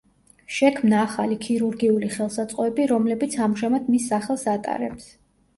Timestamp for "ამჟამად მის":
3.49-4.09